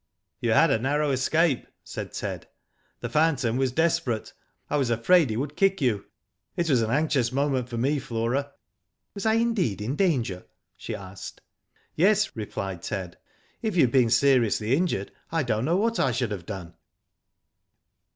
[0.39, 2.47] You had a narrow escape," said Ted.
[2.75, 4.33] '* The phantom was desperate.
[4.67, 6.05] I was afraid he would kick you.
[6.57, 8.51] It was an anxious moment for me, Flora."
[9.13, 10.45] "Was I indeed in danger?"
[10.75, 11.41] she asked.
[11.93, 13.19] "Yes," replied Ted.
[13.61, 16.73] "If you had been seriously injured I do not know what I should have done."